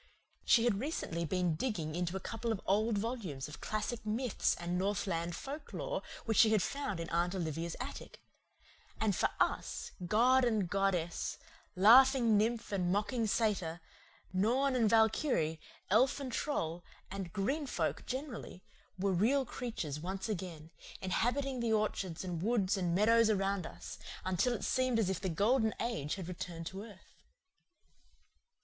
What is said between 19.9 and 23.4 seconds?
once again, inhabiting the orchards and woods and meadows